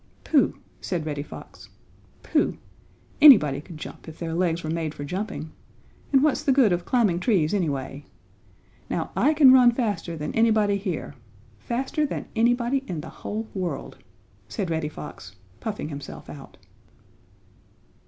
"Pooh!" 0.23 0.57
said 0.81 1.05
Reddy 1.05 1.21
Fox, 1.21 1.69
"pooh! 2.23 2.57
Anybody 3.21 3.61
could 3.61 3.77
jump 3.77 4.07
if 4.07 4.17
their 4.17 4.33
legs 4.33 4.63
were 4.63 4.69
made 4.71 4.95
for 4.95 5.03
jumping. 5.03 5.51
And 6.11 6.23
what's 6.23 6.41
the 6.41 6.51
good 6.51 6.73
of 6.73 6.85
climbing 6.85 7.19
trees 7.19 7.53
anyway? 7.53 8.05
Now 8.89 9.11
I 9.15 9.35
can 9.35 9.53
run 9.53 9.71
faster 9.71 10.17
than 10.17 10.33
anybody 10.33 10.77
here 10.77 11.13
faster 11.59 12.03
than 12.03 12.25
anybody 12.35 12.83
in 12.87 13.01
the 13.01 13.09
whole 13.09 13.47
world!" 13.53 13.99
said 14.47 14.71
Reddy 14.71 14.89
Fox, 14.89 15.35
puffing 15.59 15.89
himself 15.89 16.31
out. 16.31 16.57